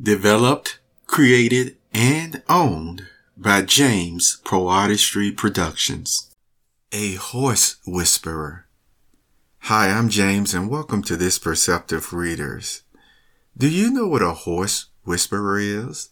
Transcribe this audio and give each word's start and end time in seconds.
Developed, 0.00 0.78
created, 1.08 1.76
and 1.92 2.44
owned 2.48 3.08
by 3.36 3.62
James 3.62 4.40
PoeArtistry 4.44 5.36
Productions. 5.36 6.32
A 6.92 7.14
Horse 7.14 7.78
Whisperer. 7.84 8.66
Hi, 9.62 9.88
I'm 9.88 10.08
James 10.08 10.54
and 10.54 10.70
welcome 10.70 11.02
to 11.02 11.16
this 11.16 11.36
Perceptive 11.40 12.12
Readers. 12.12 12.84
Do 13.56 13.68
you 13.68 13.90
know 13.90 14.06
what 14.06 14.22
a 14.22 14.34
horse 14.34 14.86
whisperer 15.02 15.58
is? 15.58 16.10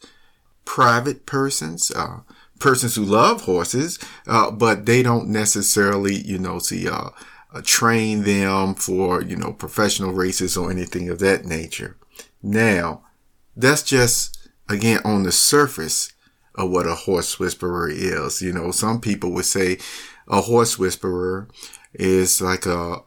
Private 0.65 1.25
persons, 1.25 1.93
uh, 1.93 2.23
persons 2.59 2.97
who 2.97 3.05
love 3.05 3.43
horses, 3.43 4.01
uh, 4.27 4.51
but 4.51 4.87
they 4.87 5.05
don't 5.05 5.29
necessarily, 5.29 6.17
you 6.17 6.39
know, 6.39 6.59
see, 6.59 6.89
uh, 6.89 7.11
uh, 7.55 7.63
train 7.63 8.25
them 8.25 8.75
for, 8.75 9.23
you 9.23 9.37
know, 9.37 9.53
professional 9.53 10.13
races 10.13 10.57
or 10.57 10.73
anything 10.73 11.09
of 11.09 11.21
that 11.21 11.45
nature. 11.45 11.97
Now, 12.43 13.05
that's 13.57 13.83
just, 13.83 14.49
again, 14.69 15.01
on 15.05 15.23
the 15.23 15.33
surface 15.33 16.13
of 16.55 16.71
what 16.71 16.87
a 16.87 16.95
horse 16.95 17.39
whisperer 17.39 17.89
is. 17.91 18.43
You 18.43 18.53
know, 18.53 18.71
some 18.71 19.01
people 19.01 19.33
would 19.33 19.45
say 19.45 19.79
a 20.29 20.43
horse 20.43 20.79
whisperer 20.79 21.49
is 21.95 22.41
like 22.41 22.67
a, 22.67 23.03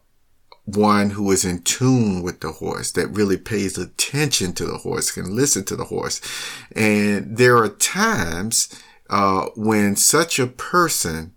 one 0.76 1.12
who 1.12 1.32
is 1.32 1.46
in 1.46 1.62
tune 1.64 2.22
with 2.22 2.42
the 2.42 2.52
horse, 2.52 2.92
that 2.92 3.08
really 3.08 3.38
pays 3.38 3.78
attention 3.78 4.54
to 4.54 4.66
the 4.66 4.78
horse, 4.78 5.12
can 5.12 5.36
listen 5.36 5.64
to 5.66 5.76
the 5.76 5.86
horse. 5.86 6.22
And 6.76 7.38
there 7.38 7.58
are 7.58 7.70
times, 7.70 8.70
uh, 9.10 9.48
when 9.56 9.96
such 9.96 10.40
a 10.40 10.48
person 10.48 11.34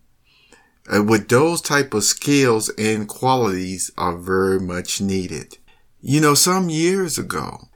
uh, 0.93 1.03
with 1.03 1.29
those 1.29 1.63
type 1.63 1.95
of 1.95 2.05
skills 2.05 2.69
and 2.77 3.09
qualities 3.09 3.91
are 3.97 4.17
very 4.17 4.61
much 4.61 5.01
needed. 5.01 5.59
You 6.01 6.21
know, 6.21 6.35
some 6.35 6.69
years 6.69 7.19
ago, 7.19 7.69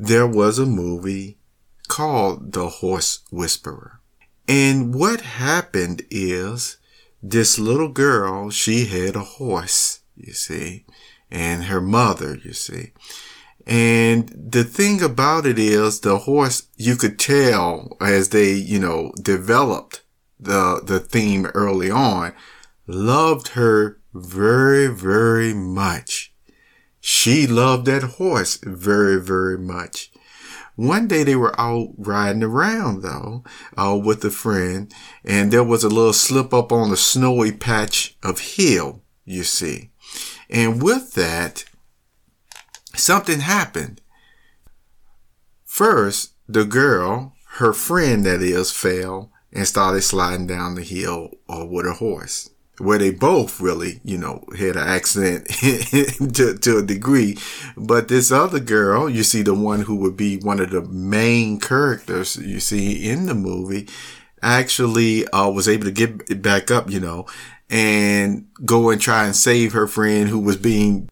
there 0.00 0.26
was 0.26 0.58
a 0.58 0.64
movie 0.64 1.36
called 1.86 2.52
The 2.54 2.68
Horse 2.68 3.20
Whisperer. 3.30 4.00
And 4.48 4.94
what 4.94 5.20
happened 5.20 6.06
is 6.10 6.78
this 7.22 7.58
little 7.58 7.90
girl, 7.90 8.48
she 8.48 8.86
had 8.86 9.14
a 9.14 9.20
horse, 9.20 10.00
you 10.16 10.32
see, 10.32 10.86
and 11.30 11.64
her 11.64 11.82
mother, 11.82 12.38
you 12.42 12.54
see. 12.54 12.92
And 13.66 14.30
the 14.34 14.64
thing 14.64 15.02
about 15.02 15.44
it 15.44 15.58
is 15.58 16.00
the 16.00 16.20
horse, 16.20 16.68
you 16.78 16.96
could 16.96 17.18
tell 17.18 17.98
as 18.00 18.30
they, 18.30 18.54
you 18.54 18.78
know, 18.78 19.12
developed 19.20 20.02
the, 20.40 20.80
the 20.82 21.00
theme 21.00 21.44
early 21.52 21.90
on, 21.90 22.32
loved 22.86 23.48
her 23.48 24.00
very, 24.14 24.86
very 24.86 25.52
much. 25.52 26.29
She 27.00 27.46
loved 27.46 27.86
that 27.86 28.02
horse 28.02 28.58
very, 28.62 29.20
very 29.20 29.58
much. 29.58 30.12
One 30.76 31.08
day 31.08 31.24
they 31.24 31.36
were 31.36 31.58
out 31.60 31.92
riding 31.96 32.42
around 32.42 33.02
though, 33.02 33.44
uh, 33.76 33.98
with 34.02 34.24
a 34.24 34.30
friend, 34.30 34.92
and 35.24 35.50
there 35.50 35.64
was 35.64 35.84
a 35.84 35.88
little 35.88 36.12
slip 36.12 36.54
up 36.54 36.72
on 36.72 36.90
a 36.90 36.96
snowy 36.96 37.52
patch 37.52 38.16
of 38.22 38.40
hill, 38.40 39.02
you 39.24 39.44
see. 39.44 39.90
And 40.48 40.82
with 40.82 41.14
that, 41.14 41.64
something 42.94 43.40
happened. 43.40 44.00
First, 45.64 46.32
the 46.48 46.64
girl, 46.64 47.34
her 47.56 47.72
friend 47.72 48.24
that 48.24 48.42
is, 48.42 48.70
fell 48.70 49.32
and 49.52 49.66
started 49.66 50.02
sliding 50.02 50.46
down 50.46 50.74
the 50.74 50.82
hill 50.82 51.30
uh, 51.48 51.66
with 51.66 51.86
her 51.86 51.92
horse 51.92 52.50
where 52.80 52.98
they 52.98 53.10
both 53.10 53.60
really, 53.60 54.00
you 54.04 54.16
know, 54.16 54.44
had 54.58 54.76
an 54.76 54.88
accident 54.88 55.46
to, 56.34 56.56
to 56.56 56.78
a 56.78 56.82
degree. 56.82 57.36
But 57.76 58.08
this 58.08 58.32
other 58.32 58.60
girl, 58.60 59.08
you 59.08 59.22
see 59.22 59.42
the 59.42 59.54
one 59.54 59.82
who 59.82 59.96
would 59.96 60.16
be 60.16 60.38
one 60.38 60.60
of 60.60 60.70
the 60.70 60.82
main 60.82 61.60
characters 61.60 62.36
you 62.36 62.60
see 62.60 63.08
in 63.08 63.26
the 63.26 63.34
movie, 63.34 63.88
actually 64.42 65.26
uh, 65.28 65.48
was 65.48 65.68
able 65.68 65.84
to 65.84 65.92
get 65.92 66.42
back 66.42 66.70
up, 66.70 66.90
you 66.90 67.00
know, 67.00 67.26
and 67.68 68.48
go 68.64 68.90
and 68.90 69.00
try 69.00 69.26
and 69.26 69.36
save 69.36 69.72
her 69.72 69.86
friend 69.86 70.28
who 70.28 70.40
was 70.40 70.56
being 70.56 71.08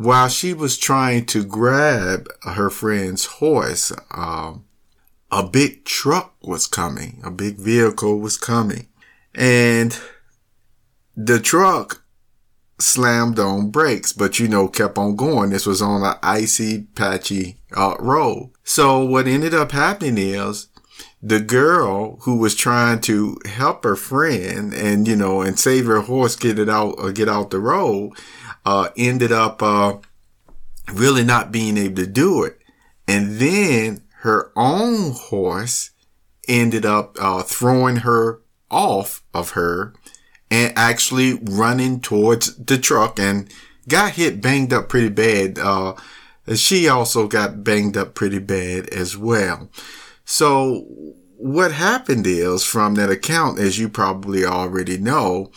while 0.00 0.28
she 0.28 0.54
was 0.54 0.78
trying 0.78 1.26
to 1.26 1.44
grab 1.44 2.26
her 2.42 2.70
friend's 2.70 3.26
horse, 3.26 3.92
um, 4.12 4.64
a 5.30 5.46
big 5.46 5.84
truck 5.84 6.34
was 6.40 6.66
coming, 6.66 7.20
a 7.22 7.30
big 7.30 7.56
vehicle 7.56 8.18
was 8.18 8.38
coming. 8.38 8.88
And 9.34 9.98
the 11.16 11.40
truck 11.40 12.02
slammed 12.78 13.38
on 13.38 13.70
brakes, 13.70 14.12
but 14.12 14.38
you 14.38 14.48
know, 14.48 14.68
kept 14.68 14.98
on 14.98 15.16
going. 15.16 15.50
This 15.50 15.66
was 15.66 15.82
on 15.82 16.02
an 16.02 16.14
icy, 16.22 16.82
patchy 16.94 17.60
uh, 17.76 17.96
road. 17.98 18.52
So 18.64 19.04
what 19.04 19.26
ended 19.26 19.54
up 19.54 19.72
happening 19.72 20.18
is 20.18 20.68
the 21.22 21.40
girl 21.40 22.18
who 22.22 22.38
was 22.38 22.54
trying 22.54 23.00
to 23.02 23.38
help 23.44 23.84
her 23.84 23.96
friend 23.96 24.72
and, 24.72 25.06
you 25.06 25.16
know, 25.16 25.42
and 25.42 25.58
save 25.58 25.86
her 25.86 26.00
horse, 26.00 26.36
get 26.36 26.58
it 26.58 26.68
out, 26.68 26.94
or 26.98 27.08
uh, 27.08 27.12
get 27.12 27.28
out 27.28 27.50
the 27.50 27.60
road, 27.60 28.12
uh, 28.64 28.88
ended 28.96 29.32
up, 29.32 29.62
uh, 29.62 29.98
really 30.92 31.24
not 31.24 31.52
being 31.52 31.76
able 31.76 31.96
to 31.96 32.06
do 32.06 32.42
it. 32.44 32.58
And 33.06 33.38
then 33.38 34.02
her 34.20 34.50
own 34.56 35.12
horse 35.12 35.90
ended 36.48 36.86
up, 36.86 37.16
uh, 37.20 37.42
throwing 37.42 37.96
her 37.96 38.40
off 38.70 39.22
of 39.34 39.50
her 39.50 39.94
and 40.50 40.72
actually 40.76 41.34
running 41.34 42.00
towards 42.00 42.56
the 42.56 42.78
truck 42.78 43.18
and 43.18 43.52
got 43.88 44.12
hit 44.12 44.42
banged 44.42 44.72
up 44.72 44.88
pretty 44.88 45.08
bad. 45.08 45.58
Uh, 45.58 45.94
she 46.54 46.88
also 46.88 47.28
got 47.28 47.62
banged 47.62 47.96
up 47.96 48.14
pretty 48.14 48.38
bad 48.38 48.88
as 48.88 49.16
well. 49.16 49.70
So 50.24 50.86
what 51.36 51.72
happened 51.72 52.26
is 52.26 52.64
from 52.64 52.96
that 52.96 53.10
account, 53.10 53.58
as 53.58 53.78
you 53.78 53.88
probably 53.88 54.44
already 54.44 54.98
know, 54.98 55.50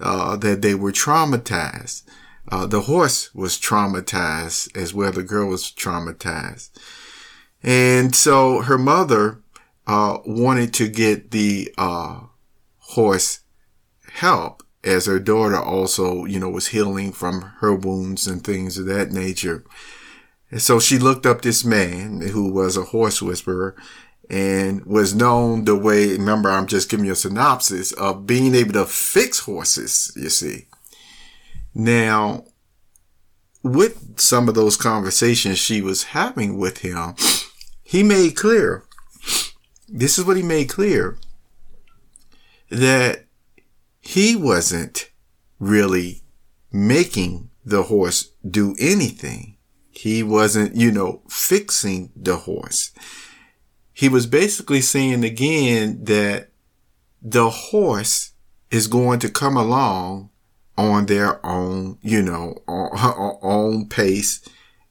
uh, 0.00 0.36
that 0.36 0.62
they 0.62 0.74
were 0.74 0.92
traumatized. 0.92 2.02
Uh, 2.50 2.66
the 2.66 2.82
horse 2.82 3.34
was 3.34 3.58
traumatized 3.58 4.76
as 4.76 4.92
well. 4.92 5.12
The 5.12 5.22
girl 5.22 5.48
was 5.48 5.70
traumatized. 5.70 6.70
And 7.62 8.14
so 8.14 8.62
her 8.62 8.78
mother, 8.78 9.40
uh, 9.86 10.18
wanted 10.24 10.72
to 10.74 10.88
get 10.88 11.30
the, 11.30 11.72
uh, 11.76 12.20
horse 12.78 13.40
help 14.14 14.62
as 14.82 15.06
her 15.06 15.18
daughter 15.18 15.60
also, 15.60 16.24
you 16.24 16.40
know, 16.40 16.48
was 16.48 16.68
healing 16.68 17.12
from 17.12 17.42
her 17.60 17.74
wounds 17.74 18.26
and 18.26 18.42
things 18.42 18.78
of 18.78 18.86
that 18.86 19.10
nature. 19.10 19.64
And 20.50 20.60
so 20.60 20.80
she 20.80 20.98
looked 20.98 21.26
up 21.26 21.42
this 21.42 21.64
man 21.64 22.20
who 22.20 22.50
was 22.52 22.76
a 22.76 22.84
horse 22.84 23.20
whisperer 23.22 23.76
and 24.28 24.84
was 24.86 25.14
known 25.14 25.64
the 25.64 25.76
way, 25.76 26.12
remember, 26.12 26.50
I'm 26.50 26.66
just 26.66 26.88
giving 26.88 27.06
you 27.06 27.12
a 27.12 27.16
synopsis 27.16 27.92
of 27.92 28.26
being 28.26 28.54
able 28.54 28.72
to 28.74 28.86
fix 28.86 29.40
horses, 29.40 30.12
you 30.16 30.30
see. 30.30 30.66
Now, 31.74 32.44
with 33.62 34.18
some 34.18 34.48
of 34.48 34.54
those 34.54 34.76
conversations 34.76 35.58
she 35.58 35.82
was 35.82 36.04
having 36.04 36.58
with 36.58 36.78
him, 36.78 37.14
he 37.82 38.02
made 38.02 38.36
clear, 38.36 38.84
this 39.88 40.18
is 40.18 40.24
what 40.24 40.36
he 40.36 40.42
made 40.42 40.68
clear, 40.68 41.18
that 42.70 43.26
he 44.10 44.34
wasn't 44.34 45.08
really 45.60 46.24
making 46.72 47.48
the 47.64 47.84
horse 47.84 48.32
do 48.44 48.74
anything. 48.80 49.56
He 49.88 50.24
wasn't, 50.24 50.74
you 50.74 50.90
know, 50.90 51.22
fixing 51.28 52.10
the 52.16 52.34
horse. 52.34 52.90
He 53.92 54.08
was 54.08 54.26
basically 54.26 54.80
saying 54.80 55.22
again 55.22 56.02
that 56.06 56.50
the 57.22 57.50
horse 57.50 58.32
is 58.72 58.88
going 58.88 59.20
to 59.20 59.28
come 59.28 59.56
along 59.56 60.30
on 60.76 61.06
their 61.06 61.44
own, 61.46 61.98
you 62.02 62.20
know, 62.20 62.56
on, 62.66 63.38
own 63.42 63.88
pace 63.88 64.40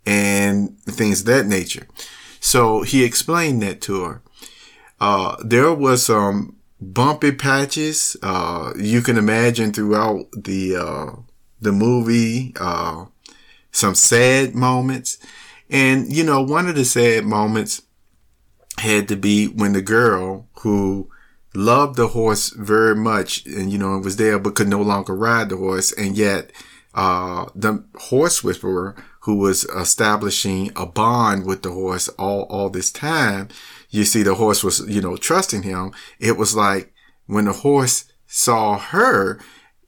and 0.05 0.79
things 0.83 1.19
of 1.21 1.25
that 1.25 1.45
nature. 1.45 1.87
So 2.39 2.83
he 2.83 3.03
explained 3.03 3.63
that 3.63 3.81
to 3.81 4.01
her. 4.03 4.21
Uh, 5.01 5.35
there 5.43 5.73
was 5.73 6.05
some 6.05 6.58
bumpy 6.79 7.31
patches. 7.31 8.15
Uh, 8.21 8.73
you 8.77 9.01
can 9.01 9.17
imagine 9.17 9.71
throughout 9.73 10.31
the, 10.31 10.75
uh, 10.75 11.11
the 11.61 11.71
movie, 11.71 12.53
uh, 12.59 13.05
some 13.71 13.95
sad 13.95 14.55
moments. 14.55 15.17
And, 15.69 16.11
you 16.11 16.23
know, 16.23 16.41
one 16.41 16.67
of 16.67 16.75
the 16.75 16.85
sad 16.85 17.25
moments 17.25 17.81
had 18.79 19.07
to 19.09 19.15
be 19.15 19.47
when 19.47 19.73
the 19.73 19.81
girl 19.81 20.47
who 20.61 21.09
loved 21.53 21.95
the 21.95 22.09
horse 22.09 22.49
very 22.51 22.95
much 22.95 23.45
and, 23.45 23.71
you 23.71 23.77
know, 23.77 23.97
was 23.99 24.15
there 24.17 24.39
but 24.39 24.55
could 24.55 24.67
no 24.67 24.81
longer 24.81 25.15
ride 25.15 25.49
the 25.49 25.57
horse. 25.57 25.91
And 25.91 26.17
yet, 26.17 26.51
uh, 26.93 27.45
the 27.55 27.83
horse 27.95 28.43
whisperer 28.43 28.95
who 29.21 29.35
was 29.35 29.65
establishing 29.65 30.71
a 30.75 30.85
bond 30.85 31.45
with 31.45 31.63
the 31.63 31.71
horse 31.71 32.07
all, 32.09 32.43
all 32.43 32.69
this 32.69 32.91
time, 32.91 33.49
you 33.89 34.05
see 34.05 34.23
the 34.23 34.35
horse 34.35 34.63
was, 34.63 34.87
you 34.87 35.01
know, 35.01 35.17
trusting 35.17 35.63
him. 35.63 35.91
It 36.19 36.37
was 36.37 36.55
like 36.55 36.93
when 37.25 37.45
the 37.45 37.53
horse 37.53 38.05
saw 38.27 38.77
her, 38.77 39.39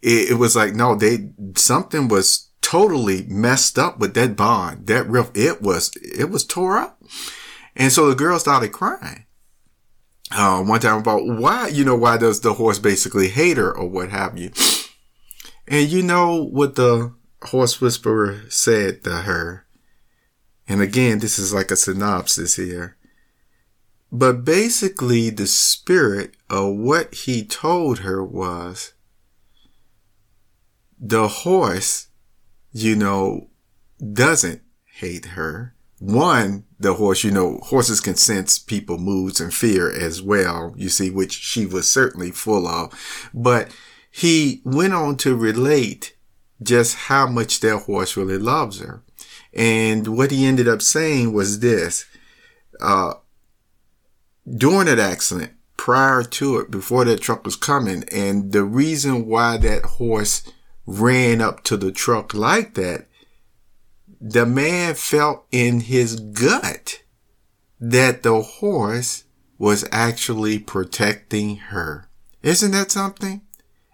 it, 0.01 0.31
it 0.31 0.38
was 0.38 0.56
like, 0.56 0.74
no, 0.74 0.95
they, 0.95 1.31
something 1.56 2.07
was 2.07 2.50
totally 2.62 3.24
messed 3.28 3.80
up 3.80 4.00
with 4.00 4.13
that 4.16 4.36
bond, 4.36 4.88
that 4.88 5.10
real, 5.10 5.30
it 5.34 5.62
was, 5.62 5.92
it 6.01 6.30
was 6.30 6.45
tore 6.45 6.77
up. 6.77 7.01
And 7.75 7.92
so 7.92 8.10
the 8.10 8.16
girl 8.16 8.39
started 8.39 8.72
crying. 8.72 9.25
Uh, 10.34 10.63
one 10.63 10.80
time 10.80 11.00
about 11.00 11.25
why, 11.25 11.68
you 11.68 11.84
know, 11.84 11.95
why 11.95 12.18
does 12.18 12.39
the 12.39 12.54
horse 12.54 12.80
basically 12.80 13.30
hate 13.30 13.57
her 13.57 13.75
or 13.75 13.88
what 13.88 14.10
have 14.10 14.38
you? 14.38 14.51
And 15.68 15.89
you 15.89 16.01
know 16.01 16.44
what 16.44 16.75
the 16.75 17.13
horse 17.43 17.81
whisperer 17.81 18.43
said 18.49 19.03
to 19.03 19.21
her? 19.21 19.65
And 20.67 20.81
again, 20.81 21.19
this 21.19 21.38
is 21.38 21.53
like 21.53 21.71
a 21.71 21.75
synopsis 21.75 22.55
here. 22.55 22.97
But 24.11 24.43
basically, 24.43 25.29
the 25.29 25.47
spirit 25.47 26.35
of 26.49 26.75
what 26.75 27.13
he 27.13 27.45
told 27.45 27.99
her 27.99 28.23
was 28.23 28.93
the 30.99 31.27
horse, 31.27 32.07
you 32.71 32.95
know, 32.95 33.49
doesn't 34.13 34.61
hate 34.95 35.27
her. 35.27 35.75
One, 35.99 36.65
the 36.79 36.95
horse, 36.95 37.23
you 37.23 37.31
know, 37.31 37.59
horses 37.63 38.01
can 38.01 38.15
sense 38.15 38.59
people 38.59 38.97
moods 38.97 39.39
and 39.39 39.53
fear 39.53 39.91
as 39.91 40.21
well, 40.21 40.73
you 40.75 40.89
see, 40.89 41.09
which 41.09 41.33
she 41.33 41.65
was 41.65 41.89
certainly 41.89 42.31
full 42.31 42.67
of. 42.67 43.29
But 43.33 43.71
he 44.09 44.61
went 44.65 44.93
on 44.93 45.15
to 45.17 45.35
relate 45.35 46.15
just 46.62 46.96
how 46.96 47.28
much 47.28 47.60
that 47.60 47.80
horse 47.80 48.16
really 48.16 48.38
loves 48.38 48.80
her. 48.80 49.04
And 49.54 50.08
what 50.18 50.31
he 50.31 50.46
ended 50.46 50.68
up 50.68 50.81
saying 50.81 51.34
was 51.34 51.60
this, 51.60 52.06
uh, 52.81 53.16
during 54.48 54.86
that 54.86 55.00
accident, 55.00 55.54
prior 55.78 56.24
to 56.24 56.58
it, 56.58 56.72
before 56.72 57.06
that 57.06 57.22
truck 57.22 57.44
was 57.44 57.56
coming, 57.56 58.04
and 58.12 58.52
the 58.52 58.63
reason 58.63 59.25
why 59.25 59.58
that 59.58 59.84
horse 59.84 60.44
ran 60.86 61.42
up 61.42 61.63
to 61.63 61.78
the 61.78 61.92
truck 61.92 62.34
like 62.34 62.75
that, 62.75 63.08
the 64.19 64.46
man 64.46 64.94
felt 64.94 65.46
in 65.52 65.81
his 65.81 66.19
gut 66.19 67.02
that 67.80 68.22
the 68.22 68.42
horse 68.42 69.24
was 69.58 69.88
actually 69.92 70.60
protecting 70.60 71.58
her. 71.58 72.08
Isn't 72.44 72.72
that 72.72 72.92
something? 72.92 73.42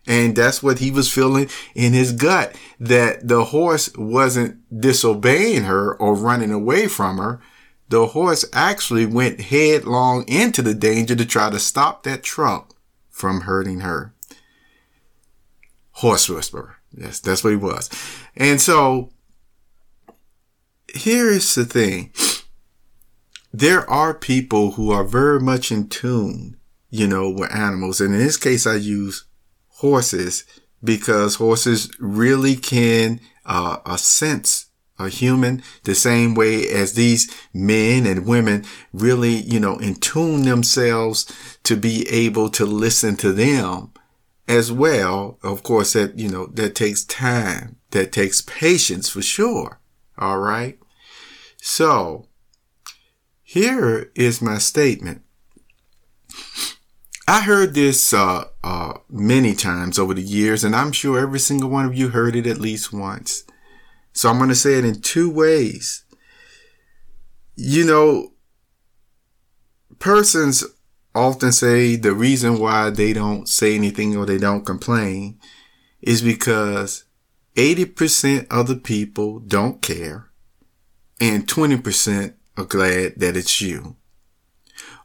And 0.07 0.35
that's 0.35 0.63
what 0.63 0.79
he 0.79 0.89
was 0.89 1.11
feeling 1.11 1.49
in 1.75 1.91
his 1.91 2.13
gut, 2.13 2.55
that 2.79 3.27
the 3.27 3.45
horse 3.45 3.91
wasn't 3.97 4.57
disobeying 4.79 5.65
her 5.65 5.95
or 5.95 6.15
running 6.15 6.51
away 6.51 6.87
from 6.87 7.17
her, 7.17 7.41
the 7.89 8.07
horse 8.07 8.45
actually 8.53 9.05
went 9.05 9.41
headlong 9.41 10.25
into 10.27 10.61
the 10.61 10.73
danger 10.73 11.15
to 11.15 11.25
try 11.25 11.49
to 11.49 11.59
stop 11.59 12.03
that 12.03 12.23
truck 12.23 12.73
from 13.09 13.41
hurting 13.41 13.81
her. 13.81 14.13
Horse 15.91 16.29
whisperer. 16.29 16.77
Yes, 16.95 17.19
that's 17.19 17.43
what 17.43 17.51
he 17.51 17.57
was. 17.57 17.89
And 18.35 18.61
so 18.61 19.11
here 20.93 21.29
is 21.29 21.53
the 21.55 21.65
thing. 21.65 22.13
There 23.53 23.89
are 23.89 24.13
people 24.13 24.71
who 24.71 24.91
are 24.91 25.03
very 25.03 25.39
much 25.39 25.71
in 25.71 25.89
tune, 25.89 26.57
you 26.89 27.07
know, 27.07 27.29
with 27.29 27.53
animals. 27.53 27.99
And 27.99 28.13
in 28.13 28.19
this 28.19 28.37
case, 28.37 28.67
I 28.67 28.75
use 28.75 29.25
horses 29.77 30.43
because 30.83 31.35
horses 31.35 31.89
really 31.99 32.55
can 32.55 33.19
uh, 33.45 33.95
sense 33.97 34.67
a 34.99 35.09
human 35.09 35.61
the 35.83 35.95
same 35.95 36.33
way 36.33 36.67
as 36.69 36.93
these 36.93 37.31
men 37.53 38.05
and 38.05 38.25
women 38.25 38.65
really, 38.93 39.35
you 39.35 39.59
know, 39.59 39.77
in 39.77 39.95
tune 39.95 40.43
themselves 40.43 41.31
to 41.63 41.75
be 41.75 42.07
able 42.09 42.49
to 42.49 42.65
listen 42.65 43.15
to 43.15 43.31
them 43.31 43.91
as 44.47 44.71
well. 44.71 45.37
Of 45.43 45.63
course, 45.63 45.93
that, 45.93 46.17
you 46.17 46.29
know, 46.29 46.47
that 46.47 46.75
takes 46.75 47.03
time, 47.03 47.77
that 47.91 48.11
takes 48.11 48.41
patience 48.41 49.09
for 49.09 49.21
sure. 49.21 49.79
All 50.17 50.39
right. 50.39 50.79
So 51.57 52.27
here 53.43 54.11
is 54.15 54.41
my 54.41 54.57
statement. 54.57 55.21
I 57.29 57.41
heard 57.41 57.73
this 57.73 58.13
uh, 58.13 58.45
uh, 58.63 58.93
many 59.09 59.53
times 59.53 59.99
over 59.99 60.13
the 60.13 60.21
years, 60.21 60.63
and 60.63 60.73
I'm 60.73 60.93
sure 60.93 61.19
every 61.19 61.39
single 61.39 61.69
one 61.69 61.85
of 61.85 61.93
you 61.93 62.09
heard 62.09 62.37
it 62.37 62.47
at 62.47 62.61
least 62.61 62.93
once. 62.93 63.43
So 64.13 64.29
I'm 64.29 64.37
going 64.37 64.47
to 64.47 64.55
say 64.55 64.75
it 64.75 64.85
in 64.85 65.01
two 65.01 65.29
ways. 65.29 66.05
You 67.57 67.83
know, 67.83 68.31
persons 69.99 70.63
often 71.13 71.51
say 71.51 71.97
the 71.97 72.13
reason 72.13 72.59
why 72.59 72.91
they 72.91 73.11
don't 73.11 73.49
say 73.49 73.75
anything 73.75 74.15
or 74.15 74.25
they 74.25 74.37
don't 74.37 74.65
complain 74.65 75.37
is 76.01 76.21
because 76.21 77.03
80% 77.55 78.47
of 78.49 78.67
the 78.67 78.77
people 78.77 79.39
don't 79.39 79.81
care 79.81 80.29
and 81.19 81.45
20% 81.45 82.35
are 82.55 82.63
glad 82.63 83.15
that 83.17 83.35
it's 83.35 83.59
you. 83.59 83.96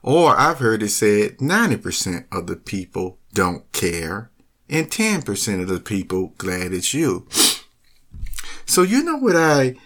Or 0.03 0.37
I've 0.39 0.59
heard 0.59 0.83
it 0.83 0.89
said 0.89 1.39
90% 1.39 2.27
of 2.33 2.47
the 2.47 2.57
people 2.57 3.19
don't 3.33 3.71
care 3.73 4.31
and 4.69 4.91
10% 4.91 5.61
of 5.61 5.69
the 5.69 5.81
people 5.81 6.35
glad 6.39 6.73
it's 6.73 6.95
you. 6.95 7.27
So 8.67 8.83
you 8.83 9.03
know 9.03 9.17
what 9.17 9.37
I 9.37 9.77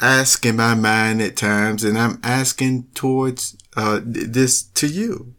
ask 0.00 0.46
in 0.46 0.56
my 0.56 0.74
mind 0.74 1.20
at 1.20 1.36
times, 1.36 1.84
and 1.84 1.98
I'm 1.98 2.20
asking 2.22 2.88
towards 2.94 3.56
uh, 3.76 4.00
this 4.02 4.62
to 4.62 4.86
you. 4.86 5.34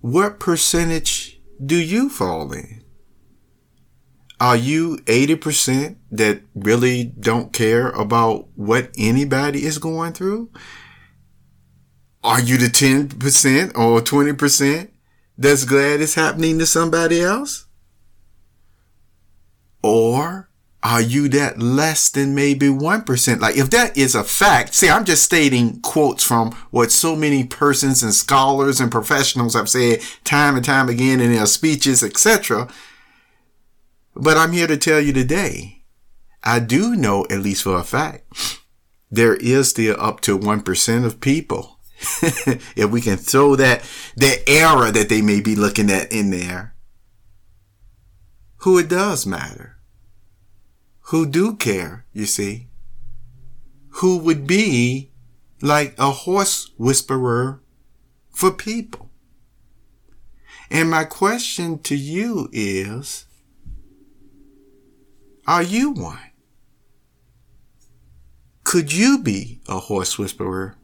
What 0.00 0.38
percentage 0.38 1.40
do 1.64 1.76
you 1.76 2.08
fall 2.08 2.52
in? 2.52 2.82
Are 4.38 4.56
you 4.56 4.98
80% 5.06 5.96
that 6.12 6.42
really 6.54 7.04
don't 7.04 7.52
care 7.52 7.88
about 7.90 8.48
what 8.54 8.90
anybody 8.98 9.64
is 9.64 9.78
going 9.78 10.12
through? 10.12 10.50
Are 12.26 12.40
you 12.40 12.56
the 12.56 12.66
10% 12.66 13.78
or 13.78 14.00
20% 14.00 14.88
that's 15.38 15.64
glad 15.64 16.00
it's 16.00 16.16
happening 16.16 16.58
to 16.58 16.66
somebody 16.66 17.20
else? 17.22 17.68
Or 19.80 20.50
are 20.82 21.00
you 21.00 21.28
that 21.28 21.60
less 21.60 22.08
than 22.08 22.34
maybe 22.34 22.66
1%? 22.66 23.40
Like 23.40 23.56
if 23.56 23.70
that 23.70 23.96
is 23.96 24.16
a 24.16 24.24
fact, 24.24 24.74
see, 24.74 24.88
I'm 24.88 25.04
just 25.04 25.22
stating 25.22 25.80
quotes 25.82 26.24
from 26.24 26.50
what 26.72 26.90
so 26.90 27.14
many 27.14 27.44
persons 27.44 28.02
and 28.02 28.12
scholars 28.12 28.80
and 28.80 28.90
professionals 28.90 29.54
have 29.54 29.68
said 29.68 30.00
time 30.24 30.56
and 30.56 30.64
time 30.64 30.88
again 30.88 31.20
in 31.20 31.32
their 31.32 31.46
speeches, 31.46 32.02
etc. 32.02 32.66
But 34.16 34.36
I'm 34.36 34.50
here 34.50 34.66
to 34.66 34.76
tell 34.76 35.00
you 35.00 35.12
today, 35.12 35.84
I 36.42 36.58
do 36.58 36.96
know, 36.96 37.24
at 37.30 37.38
least 37.38 37.62
for 37.62 37.76
a 37.76 37.84
fact, 37.84 38.24
there 39.12 39.36
is 39.36 39.70
still 39.70 39.94
up 40.00 40.20
to 40.22 40.36
1% 40.36 41.04
of 41.04 41.20
people. 41.20 41.75
if 42.76 42.90
we 42.90 43.00
can 43.00 43.16
throw 43.16 43.56
that, 43.56 43.82
that 44.16 44.48
error 44.48 44.90
that 44.90 45.08
they 45.08 45.22
may 45.22 45.40
be 45.40 45.56
looking 45.56 45.90
at 45.90 46.12
in 46.12 46.30
there, 46.30 46.74
who 48.58 48.78
it 48.78 48.88
does 48.88 49.26
matter 49.26 49.76
who 51.06 51.24
do 51.24 51.54
care, 51.54 52.04
you 52.12 52.26
see, 52.26 52.66
who 54.00 54.18
would 54.18 54.46
be 54.46 55.12
like 55.62 55.94
a 55.98 56.10
horse 56.10 56.70
whisperer 56.78 57.62
for 58.30 58.50
people. 58.50 59.10
And 60.68 60.90
my 60.90 61.04
question 61.04 61.78
to 61.84 61.94
you 61.94 62.48
is, 62.52 63.26
are 65.46 65.62
you 65.62 65.92
one? 65.92 66.18
Could 68.64 68.92
you 68.92 69.22
be 69.22 69.60
a 69.68 69.78
horse 69.78 70.18
whisperer 70.18 70.76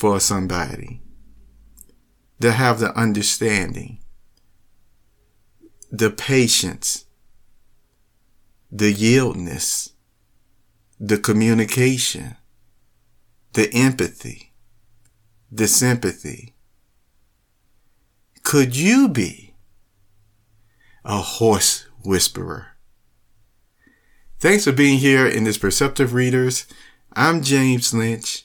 for 0.00 0.18
somebody 0.18 1.02
to 2.40 2.52
have 2.52 2.80
the 2.80 2.90
understanding, 2.98 3.98
the 5.90 6.08
patience, 6.08 7.04
the 8.72 8.94
yieldness, 8.94 9.90
the 10.98 11.18
communication, 11.18 12.34
the 13.52 13.70
empathy, 13.74 14.54
the 15.52 15.66
sympathy. 15.66 16.54
Could 18.42 18.74
you 18.74 19.06
be 19.06 19.54
a 21.04 21.18
horse 21.18 21.84
whisperer? 22.02 22.68
Thanks 24.38 24.64
for 24.64 24.72
being 24.72 24.96
here 24.96 25.26
in 25.26 25.44
this 25.44 25.58
Perceptive 25.58 26.14
Readers. 26.14 26.66
I'm 27.12 27.42
James 27.42 27.92
Lynch. 27.92 28.44